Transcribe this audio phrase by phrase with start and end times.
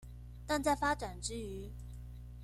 [0.47, 1.71] 但在發展之餘